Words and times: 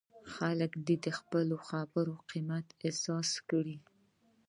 خلک 0.35 0.71
دې 0.85 0.95
د 1.05 1.07
خپلو 1.19 1.55
خبرو 1.67 2.13
قیمت 2.29 2.67
احساس 2.85 3.29
کړي. 3.49 3.77